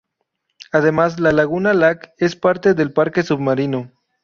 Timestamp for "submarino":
3.21-3.91